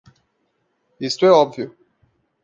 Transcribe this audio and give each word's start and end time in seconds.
Isto 1.07 1.27
é 1.27 1.31
óbvio. 1.31 1.77